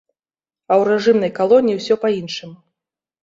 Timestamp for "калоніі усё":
1.39-1.95